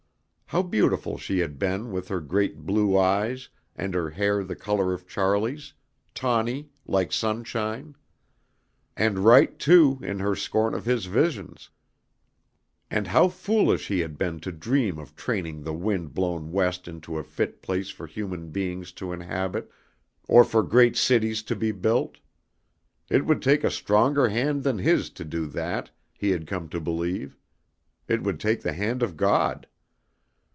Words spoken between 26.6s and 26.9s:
to